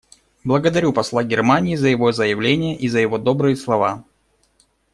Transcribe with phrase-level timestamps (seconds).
[0.43, 4.03] Благодарю посла Германии за его заявление и за его добрые слова.